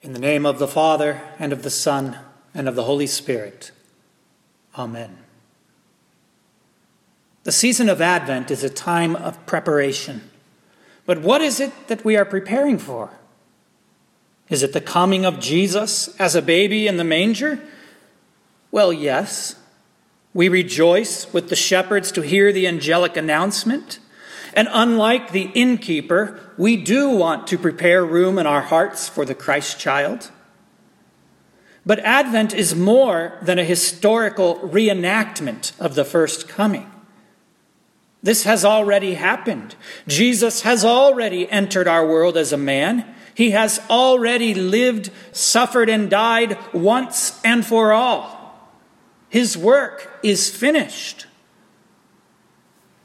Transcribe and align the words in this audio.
In 0.00 0.12
the 0.12 0.20
name 0.20 0.46
of 0.46 0.60
the 0.60 0.68
Father, 0.68 1.20
and 1.40 1.52
of 1.52 1.64
the 1.64 1.70
Son, 1.70 2.18
and 2.54 2.68
of 2.68 2.76
the 2.76 2.84
Holy 2.84 3.06
Spirit. 3.08 3.72
Amen. 4.76 5.18
The 7.42 7.50
season 7.50 7.88
of 7.88 8.00
Advent 8.00 8.50
is 8.52 8.62
a 8.62 8.70
time 8.70 9.16
of 9.16 9.44
preparation. 9.44 10.30
But 11.04 11.22
what 11.22 11.40
is 11.40 11.58
it 11.58 11.88
that 11.88 12.04
we 12.04 12.16
are 12.16 12.24
preparing 12.24 12.78
for? 12.78 13.10
Is 14.48 14.62
it 14.62 14.72
the 14.72 14.80
coming 14.80 15.24
of 15.24 15.40
Jesus 15.40 16.14
as 16.20 16.36
a 16.36 16.42
baby 16.42 16.86
in 16.86 16.96
the 16.96 17.04
manger? 17.04 17.58
Well, 18.70 18.92
yes. 18.92 19.56
We 20.32 20.48
rejoice 20.48 21.32
with 21.32 21.48
the 21.48 21.56
shepherds 21.56 22.12
to 22.12 22.20
hear 22.20 22.52
the 22.52 22.68
angelic 22.68 23.16
announcement. 23.16 23.98
And 24.58 24.66
unlike 24.72 25.30
the 25.30 25.52
innkeeper, 25.54 26.40
we 26.56 26.76
do 26.76 27.10
want 27.10 27.46
to 27.46 27.56
prepare 27.56 28.04
room 28.04 28.40
in 28.40 28.46
our 28.48 28.60
hearts 28.60 29.08
for 29.08 29.24
the 29.24 29.32
Christ 29.32 29.78
child. 29.78 30.32
But 31.86 32.00
Advent 32.00 32.54
is 32.54 32.74
more 32.74 33.38
than 33.40 33.60
a 33.60 33.64
historical 33.64 34.56
reenactment 34.56 35.78
of 35.78 35.94
the 35.94 36.04
first 36.04 36.48
coming. 36.48 36.90
This 38.20 38.42
has 38.42 38.64
already 38.64 39.14
happened. 39.14 39.76
Jesus 40.08 40.62
has 40.62 40.84
already 40.84 41.48
entered 41.48 41.86
our 41.86 42.04
world 42.04 42.36
as 42.36 42.52
a 42.52 42.56
man. 42.56 43.06
He 43.36 43.52
has 43.52 43.80
already 43.88 44.54
lived, 44.54 45.12
suffered, 45.30 45.88
and 45.88 46.10
died 46.10 46.58
once 46.72 47.40
and 47.44 47.64
for 47.64 47.92
all. 47.92 48.58
His 49.28 49.56
work 49.56 50.18
is 50.24 50.50
finished. 50.50 51.27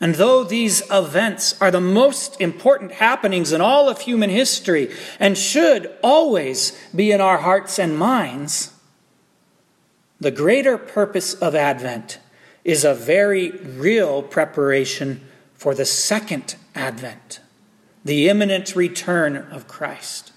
And 0.00 0.16
though 0.16 0.44
these 0.44 0.82
events 0.90 1.60
are 1.60 1.70
the 1.70 1.80
most 1.80 2.40
important 2.40 2.92
happenings 2.92 3.52
in 3.52 3.60
all 3.60 3.88
of 3.88 4.00
human 4.00 4.30
history 4.30 4.92
and 5.20 5.38
should 5.38 5.90
always 6.02 6.78
be 6.94 7.12
in 7.12 7.20
our 7.20 7.38
hearts 7.38 7.78
and 7.78 7.96
minds, 7.96 8.72
the 10.20 10.30
greater 10.30 10.76
purpose 10.76 11.34
of 11.34 11.54
Advent 11.54 12.18
is 12.64 12.84
a 12.84 12.94
very 12.94 13.50
real 13.50 14.22
preparation 14.22 15.20
for 15.54 15.74
the 15.74 15.84
second 15.84 16.56
Advent, 16.74 17.40
the 18.04 18.28
imminent 18.28 18.74
return 18.74 19.36
of 19.36 19.68
Christ. 19.68 20.32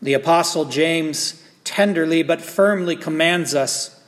The 0.00 0.14
Apostle 0.14 0.66
James 0.66 1.42
tenderly 1.62 2.22
but 2.22 2.42
firmly 2.42 2.96
commands 2.96 3.54
us 3.54 4.00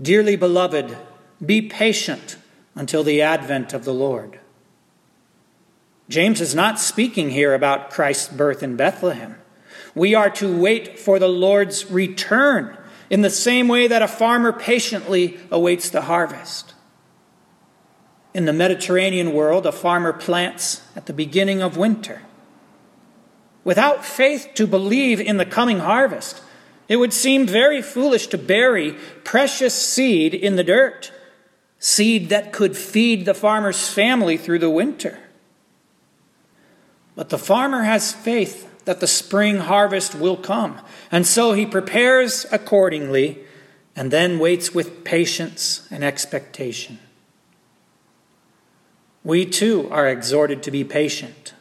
Dearly 0.00 0.34
beloved, 0.34 0.96
be 1.44 1.60
patient 1.60 2.38
until 2.74 3.02
the 3.02 3.20
advent 3.22 3.72
of 3.72 3.84
the 3.84 3.94
Lord. 3.94 4.40
James 6.08 6.40
is 6.40 6.54
not 6.54 6.80
speaking 6.80 7.30
here 7.30 7.54
about 7.54 7.90
Christ's 7.90 8.28
birth 8.28 8.62
in 8.62 8.76
Bethlehem. 8.76 9.36
We 9.94 10.14
are 10.14 10.30
to 10.30 10.56
wait 10.56 10.98
for 10.98 11.18
the 11.18 11.28
Lord's 11.28 11.90
return 11.90 12.76
in 13.08 13.22
the 13.22 13.30
same 13.30 13.68
way 13.68 13.86
that 13.88 14.02
a 14.02 14.08
farmer 14.08 14.52
patiently 14.52 15.38
awaits 15.50 15.88
the 15.88 16.02
harvest. 16.02 16.74
In 18.34 18.44
the 18.44 18.52
Mediterranean 18.52 19.32
world, 19.32 19.66
a 19.66 19.72
farmer 19.72 20.12
plants 20.12 20.82
at 20.94 21.06
the 21.06 21.12
beginning 21.12 21.62
of 21.62 21.76
winter. 21.76 22.22
Without 23.64 24.04
faith 24.04 24.48
to 24.54 24.66
believe 24.66 25.20
in 25.20 25.36
the 25.36 25.44
coming 25.44 25.80
harvest, 25.80 26.42
it 26.88 26.96
would 26.96 27.12
seem 27.12 27.46
very 27.46 27.82
foolish 27.82 28.28
to 28.28 28.38
bury 28.38 28.92
precious 29.22 29.74
seed 29.74 30.34
in 30.34 30.56
the 30.56 30.64
dirt 30.64 31.12
seed 31.80 32.28
that 32.28 32.52
could 32.52 32.76
feed 32.76 33.24
the 33.24 33.34
farmer's 33.34 33.88
family 33.88 34.36
through 34.36 34.60
the 34.60 34.70
winter. 34.70 35.18
But 37.16 37.30
the 37.30 37.38
farmer 37.38 37.82
has 37.82 38.12
faith 38.12 38.84
that 38.84 39.00
the 39.00 39.06
spring 39.06 39.58
harvest 39.58 40.14
will 40.14 40.36
come, 40.36 40.80
and 41.10 41.26
so 41.26 41.52
he 41.52 41.66
prepares 41.66 42.46
accordingly 42.52 43.38
and 43.96 44.10
then 44.10 44.38
waits 44.38 44.72
with 44.72 45.04
patience 45.04 45.88
and 45.90 46.04
expectation. 46.04 46.98
We 49.24 49.44
too 49.44 49.88
are 49.90 50.08
exhorted 50.08 50.62
to 50.62 50.70
be 50.70 50.84
patient. 50.84 51.54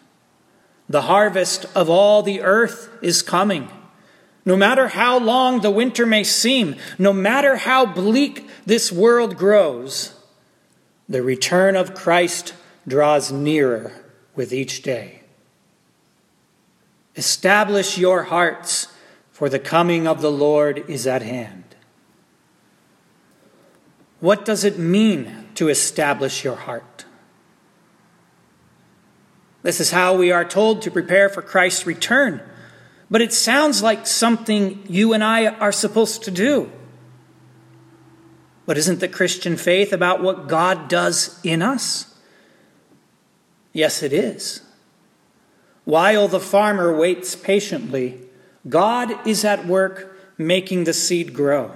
The 0.88 1.04
harvest 1.04 1.66
of 1.76 1.90
all 1.90 2.24
the 2.24 2.42
earth 2.42 2.90
is 3.02 3.22
coming. 3.22 3.70
No 4.46 4.56
matter 4.56 4.88
how 4.88 5.20
long 5.20 5.62
the 5.62 5.72
winter 5.72 6.06
may 6.06 6.24
seem, 6.24 6.76
no 6.98 7.14
matter 7.14 7.58
how 7.58 7.86
bleak 7.86 8.50
this 8.66 8.92
world 8.92 9.38
grows, 9.38 10.14
the 11.08 11.22
return 11.22 11.76
of 11.76 11.94
Christ 11.94 12.54
draws 12.88 13.32
nearer 13.32 13.92
with 14.36 14.54
each 14.54 14.82
day. 14.82 15.22
Establish 17.16 17.98
your 17.98 18.24
hearts, 18.24 18.88
for 19.32 19.50
the 19.50 19.60
coming 19.60 20.08
of 20.08 20.22
the 20.22 20.32
Lord 20.32 20.84
is 20.90 21.08
at 21.08 21.22
hand. 21.22 21.64
What 24.20 24.44
does 24.46 24.64
it 24.64 24.78
mean 24.78 25.48
to 25.56 25.70
establish 25.70 26.44
your 26.44 26.56
heart? 26.56 27.06
This 29.62 29.80
is 29.80 29.92
how 29.92 30.16
we 30.16 30.32
are 30.32 30.46
told 30.46 30.82
to 30.82 30.92
prepare 30.92 31.30
for 31.30 31.42
Christ's 31.42 31.86
return. 31.86 32.42
But 33.10 33.22
it 33.22 33.34
sounds 33.34 33.82
like 33.82 34.06
something 34.06 34.84
you 34.88 35.14
and 35.14 35.24
I 35.24 35.48
are 35.48 35.72
supposed 35.72 36.24
to 36.24 36.32
do. 36.32 36.72
But 38.66 38.78
isn't 38.78 39.00
the 39.00 39.08
Christian 39.08 39.58
faith 39.58 39.92
about 39.92 40.22
what 40.22 40.48
God 40.48 40.88
does 40.88 41.40
in 41.44 41.64
us? 41.64 42.16
Yes, 43.74 44.04
it 44.04 44.14
is. 44.14 44.62
While 45.86 46.28
the 46.28 46.40
farmer 46.40 46.96
waits 46.96 47.36
patiently, 47.36 48.20
God 48.68 49.28
is 49.28 49.44
at 49.44 49.66
work 49.66 50.16
making 50.38 50.84
the 50.84 50.94
seed 50.94 51.34
grow. 51.34 51.76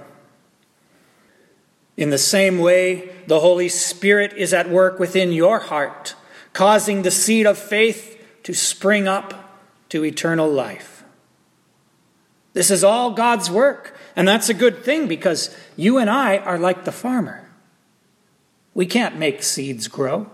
In 1.96 2.10
the 2.10 2.18
same 2.18 2.58
way, 2.60 3.10
the 3.26 3.40
Holy 3.40 3.68
Spirit 3.68 4.32
is 4.34 4.54
at 4.54 4.70
work 4.70 5.00
within 5.00 5.32
your 5.32 5.58
heart, 5.58 6.14
causing 6.52 7.02
the 7.02 7.10
seed 7.10 7.44
of 7.46 7.58
faith 7.58 8.20
to 8.44 8.54
spring 8.54 9.08
up 9.08 9.58
to 9.88 10.04
eternal 10.04 10.48
life. 10.48 10.93
This 12.54 12.70
is 12.70 12.82
all 12.82 13.10
God's 13.10 13.50
work. 13.50 13.94
And 14.16 14.26
that's 14.26 14.48
a 14.48 14.54
good 14.54 14.82
thing 14.82 15.06
because 15.06 15.54
you 15.76 15.98
and 15.98 16.08
I 16.08 16.38
are 16.38 16.58
like 16.58 16.84
the 16.84 16.92
farmer. 16.92 17.50
We 18.72 18.86
can't 18.86 19.18
make 19.18 19.42
seeds 19.42 19.86
grow, 19.86 20.30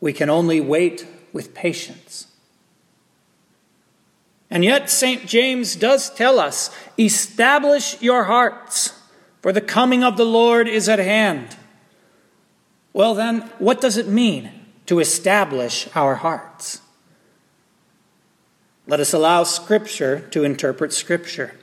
we 0.00 0.12
can 0.12 0.30
only 0.30 0.60
wait 0.60 1.06
with 1.32 1.54
patience. 1.54 2.28
And 4.52 4.64
yet, 4.64 4.90
St. 4.90 5.26
James 5.26 5.76
does 5.76 6.12
tell 6.12 6.40
us 6.40 6.74
establish 6.98 8.00
your 8.02 8.24
hearts, 8.24 8.98
for 9.42 9.52
the 9.52 9.60
coming 9.60 10.02
of 10.02 10.16
the 10.16 10.24
Lord 10.24 10.66
is 10.66 10.88
at 10.88 10.98
hand. 10.98 11.56
Well, 12.92 13.14
then, 13.14 13.42
what 13.58 13.80
does 13.80 13.96
it 13.96 14.08
mean 14.08 14.50
to 14.86 14.98
establish 14.98 15.88
our 15.94 16.16
hearts? 16.16 16.82
Let 18.90 18.98
us 18.98 19.12
allow 19.12 19.44
Scripture 19.44 20.26
to 20.32 20.42
interpret 20.42 20.92
Scripture. 20.92 21.54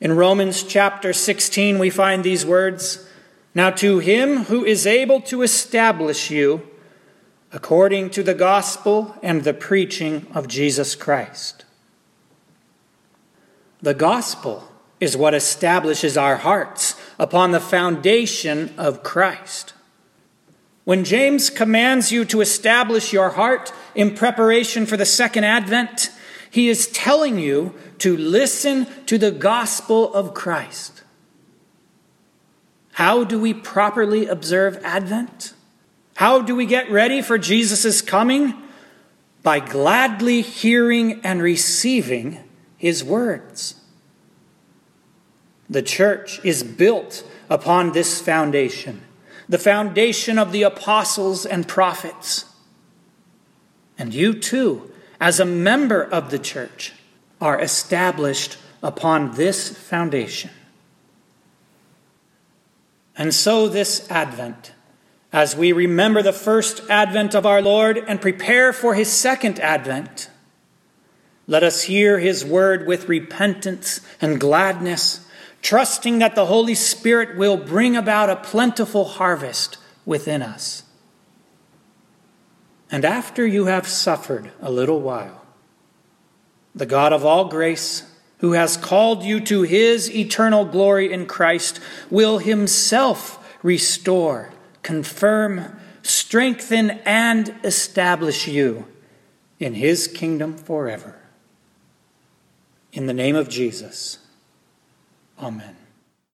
In 0.00 0.16
Romans 0.16 0.64
chapter 0.64 1.12
16, 1.12 1.78
we 1.78 1.88
find 1.88 2.24
these 2.24 2.44
words 2.44 3.08
Now 3.54 3.70
to 3.70 4.00
him 4.00 4.46
who 4.46 4.64
is 4.64 4.88
able 4.88 5.20
to 5.20 5.42
establish 5.42 6.28
you 6.28 6.68
according 7.52 8.10
to 8.10 8.24
the 8.24 8.34
gospel 8.34 9.14
and 9.22 9.44
the 9.44 9.54
preaching 9.54 10.26
of 10.34 10.48
Jesus 10.48 10.96
Christ. 10.96 11.64
The 13.80 13.94
gospel 13.94 14.68
is 14.98 15.16
what 15.16 15.32
establishes 15.32 16.16
our 16.16 16.38
hearts 16.38 17.00
upon 17.20 17.52
the 17.52 17.60
foundation 17.60 18.74
of 18.76 19.04
Christ. 19.04 19.74
When 20.90 21.04
James 21.04 21.50
commands 21.50 22.10
you 22.10 22.24
to 22.24 22.40
establish 22.40 23.12
your 23.12 23.30
heart 23.30 23.72
in 23.94 24.16
preparation 24.16 24.86
for 24.86 24.96
the 24.96 25.06
second 25.06 25.44
advent, 25.44 26.10
he 26.50 26.68
is 26.68 26.88
telling 26.88 27.38
you 27.38 27.76
to 27.98 28.16
listen 28.16 28.88
to 29.06 29.16
the 29.16 29.30
gospel 29.30 30.12
of 30.12 30.34
Christ. 30.34 31.04
How 32.94 33.22
do 33.22 33.38
we 33.38 33.54
properly 33.54 34.26
observe 34.26 34.80
Advent? 34.82 35.54
How 36.16 36.42
do 36.42 36.56
we 36.56 36.66
get 36.66 36.90
ready 36.90 37.22
for 37.22 37.38
Jesus' 37.38 38.02
coming? 38.02 38.60
By 39.44 39.60
gladly 39.60 40.42
hearing 40.42 41.20
and 41.22 41.40
receiving 41.40 42.40
his 42.76 43.04
words. 43.04 43.76
The 45.68 45.82
church 45.82 46.44
is 46.44 46.64
built 46.64 47.22
upon 47.48 47.92
this 47.92 48.20
foundation 48.20 49.02
the 49.50 49.58
foundation 49.58 50.38
of 50.38 50.52
the 50.52 50.62
apostles 50.62 51.44
and 51.44 51.66
prophets. 51.66 52.44
And 53.98 54.14
you 54.14 54.32
too, 54.32 54.92
as 55.20 55.40
a 55.40 55.44
member 55.44 56.02
of 56.02 56.30
the 56.30 56.38
church, 56.38 56.92
are 57.40 57.60
established 57.60 58.56
upon 58.80 59.32
this 59.32 59.76
foundation. 59.76 60.50
And 63.16 63.34
so, 63.34 63.66
this 63.66 64.08
Advent, 64.08 64.72
as 65.32 65.56
we 65.56 65.72
remember 65.72 66.22
the 66.22 66.32
first 66.32 66.88
Advent 66.88 67.34
of 67.34 67.44
our 67.44 67.60
Lord 67.60 67.98
and 67.98 68.20
prepare 68.20 68.72
for 68.72 68.94
his 68.94 69.12
second 69.12 69.58
Advent, 69.58 70.30
Let 71.48 71.64
us 71.64 71.82
hear 71.82 72.20
his 72.20 72.44
word 72.44 72.86
with 72.86 73.08
repentance 73.08 74.00
and 74.20 74.40
gladness, 74.40 75.26
trusting 75.62 76.18
that 76.18 76.34
the 76.34 76.46
Holy 76.46 76.74
Spirit 76.74 77.36
will 77.36 77.56
bring 77.56 77.96
about 77.96 78.30
a 78.30 78.36
plentiful 78.36 79.04
harvest 79.04 79.76
within 80.04 80.42
us. 80.42 80.84
And 82.90 83.04
after 83.04 83.46
you 83.46 83.66
have 83.66 83.86
suffered 83.86 84.50
a 84.60 84.70
little 84.70 85.00
while, 85.00 85.44
the 86.74 86.86
God 86.86 87.12
of 87.12 87.24
all 87.24 87.46
grace, 87.46 88.10
who 88.38 88.52
has 88.52 88.76
called 88.76 89.22
you 89.22 89.38
to 89.40 89.62
his 89.62 90.10
eternal 90.14 90.64
glory 90.64 91.12
in 91.12 91.26
Christ, 91.26 91.78
will 92.10 92.38
himself 92.38 93.36
restore, 93.62 94.50
confirm, 94.82 95.78
strengthen, 96.02 96.90
and 97.04 97.54
establish 97.62 98.48
you 98.48 98.86
in 99.58 99.74
his 99.74 100.08
kingdom 100.08 100.56
forever. 100.56 101.20
In 102.92 103.06
the 103.06 103.12
name 103.12 103.36
of 103.36 103.48
Jesus, 103.48 104.18
amen. 105.42 105.79